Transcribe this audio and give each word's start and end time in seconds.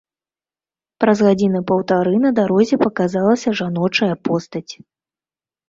Праз 1.03 1.21
гадзіны 1.27 1.61
паўтары 1.73 2.15
на 2.25 2.33
дарозе 2.41 2.81
паказалася 2.85 3.55
жаночая 3.63 4.11
постаць. 4.27 4.67